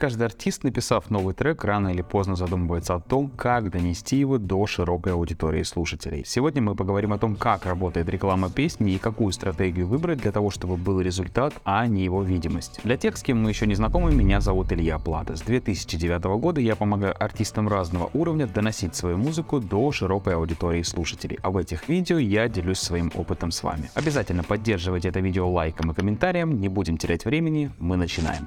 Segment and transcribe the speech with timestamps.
[0.00, 4.66] Каждый артист, написав новый трек, рано или поздно задумывается о том, как донести его до
[4.66, 6.24] широкой аудитории слушателей.
[6.24, 10.48] Сегодня мы поговорим о том, как работает реклама песни и какую стратегию выбрать для того,
[10.48, 12.80] чтобы был результат, а не его видимость.
[12.82, 15.36] Для тех, с кем мы еще не знакомы, меня зовут Илья Плата.
[15.36, 21.38] С 2009 года я помогаю артистам разного уровня доносить свою музыку до широкой аудитории слушателей.
[21.42, 23.90] А в этих видео я делюсь своим опытом с вами.
[23.92, 26.58] Обязательно поддерживайте это видео лайком и комментарием.
[26.58, 28.46] Не будем терять времени, мы начинаем.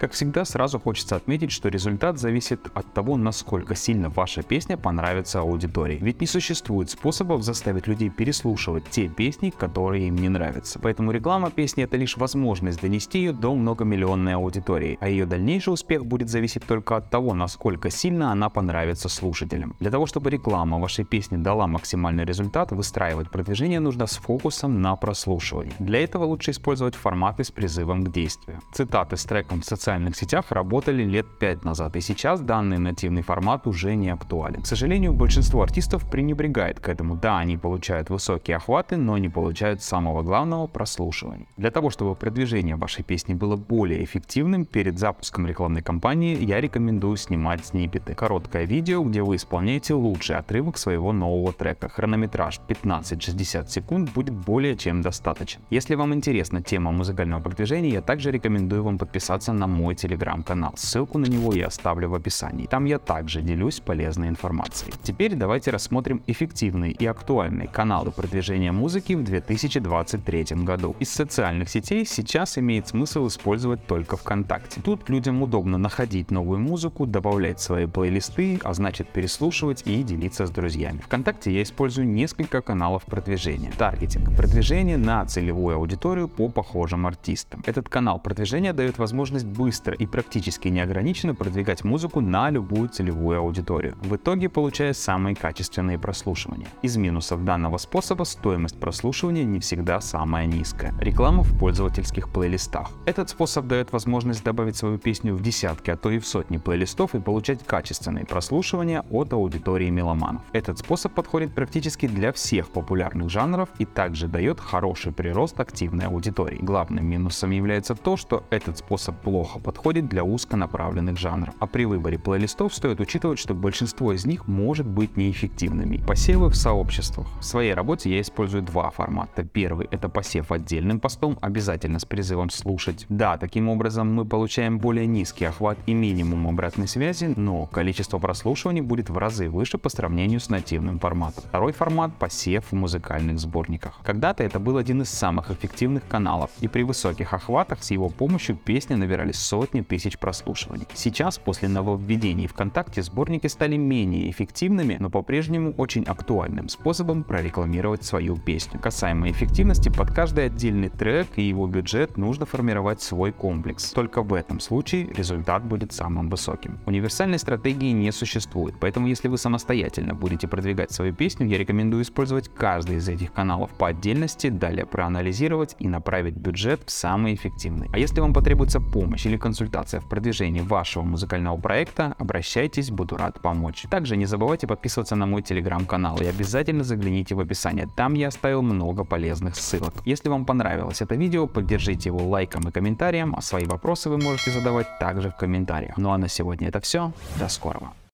[0.00, 5.40] Как всегда, сразу хочется отметить, что результат зависит от того, насколько сильно ваша песня понравится
[5.40, 5.98] аудитории.
[6.00, 10.78] Ведь не существует способов заставить людей переслушивать те песни, которые им не нравятся.
[10.78, 16.06] Поэтому реклама песни это лишь возможность донести ее до многомиллионной аудитории, а ее дальнейший успех
[16.06, 19.76] будет зависеть только от того, насколько сильно она понравится слушателям.
[19.80, 24.96] Для того, чтобы реклама вашей песни дала максимальный результат, выстраивать продвижение нужно с фокусом на
[24.96, 25.74] прослушивании.
[25.78, 28.60] Для этого лучше использовать форматы с призывом к действию.
[28.72, 33.66] Цитаты с треком социальных социальных сетях работали лет 5 назад, и сейчас данный нативный формат
[33.66, 34.62] уже не актуален.
[34.62, 37.16] К сожалению, большинство артистов пренебрегает к этому.
[37.16, 41.46] Да, они получают высокие охваты, но не получают самого главного прослушивания.
[41.56, 47.16] Для того, чтобы продвижение вашей песни было более эффективным, перед запуском рекламной кампании я рекомендую
[47.16, 48.14] снимать сниппеты.
[48.14, 51.88] Короткое видео, где вы исполняете лучший отрывок своего нового трека.
[51.88, 55.60] Хронометраж 15-60 секунд будет более чем достаточен.
[55.70, 60.74] Если вам интересна тема музыкального продвижения, я также рекомендую вам подписаться на мой мой телеграм-канал.
[60.76, 62.66] Ссылку на него я оставлю в описании.
[62.66, 64.92] Там я также делюсь полезной информацией.
[65.02, 70.94] Теперь давайте рассмотрим эффективные и актуальные каналы продвижения музыки в 2023 году.
[71.00, 74.82] Из социальных сетей сейчас имеет смысл использовать только ВКонтакте.
[74.82, 80.50] Тут людям удобно находить новую музыку, добавлять свои плейлисты, а значит переслушивать и делиться с
[80.50, 80.98] друзьями.
[80.98, 83.72] Вконтакте я использую несколько каналов продвижения.
[83.78, 87.62] Таргетинг– продвижение на целевую аудиторию по похожим артистам.
[87.64, 93.38] Этот канал продвижения дает возможность быстро быстро и практически неограниченно продвигать музыку на любую целевую
[93.38, 96.66] аудиторию, в итоге получая самые качественные прослушивания.
[96.82, 100.92] Из минусов данного способа стоимость прослушивания не всегда самая низкая.
[100.98, 102.90] Реклама в пользовательских плейлистах.
[103.06, 107.14] Этот способ дает возможность добавить свою песню в десятки, а то и в сотни плейлистов
[107.14, 110.42] и получать качественные прослушивания от аудитории меломанов.
[110.52, 116.58] Этот способ подходит практически для всех популярных жанров и также дает хороший прирост активной аудитории.
[116.60, 121.54] Главным минусом является то, что этот способ плохо подходит для узконаправленных жанров.
[121.58, 125.98] А при выборе плейлистов стоит учитывать, что большинство из них может быть неэффективными.
[126.06, 127.26] Посевы в сообществах.
[127.40, 129.44] В своей работе я использую два формата.
[129.44, 133.06] Первый— это посев отдельным постом, обязательно с призывом слушать.
[133.08, 138.80] Да, таким образом мы получаем более низкий охват и минимум обратной связи, но количество прослушиваний
[138.80, 141.44] будет в разы выше по сравнению с нативным форматом.
[141.48, 143.98] Второй формат— посев в музыкальных сборниках.
[144.04, 148.56] Когда-то это был один из самых эффективных каналов, и при высоких охватах с его помощью
[148.56, 150.86] песни набирались сотни тысяч прослушиваний.
[150.94, 158.36] Сейчас, после нововведений ВКонтакте, сборники стали менее эффективными, но по-прежнему очень актуальным способом прорекламировать свою
[158.36, 158.78] песню.
[158.80, 163.90] Касаемо эффективности, под каждый отдельный трек и его бюджет нужно формировать свой комплекс.
[163.92, 166.78] Только в этом случае результат будет самым высоким.
[166.86, 172.48] Универсальной стратегии не существует, поэтому если вы самостоятельно будете продвигать свою песню, я рекомендую использовать
[172.48, 177.88] каждый из этих каналов по отдельности, далее проанализировать и направить бюджет в самый эффективный.
[177.92, 183.40] А если вам потребуется помощь или консультация в продвижении вашего музыкального проекта, обращайтесь, буду рад
[183.40, 183.86] помочь.
[183.88, 188.62] Также не забывайте подписываться на мой телеграм-канал и обязательно загляните в описание, там я оставил
[188.62, 189.94] много полезных ссылок.
[190.04, 194.50] Если вам понравилось это видео, поддержите его лайком и комментарием, а свои вопросы вы можете
[194.50, 195.96] задавать также в комментариях.
[195.96, 197.92] Ну а на сегодня это все, до скорого.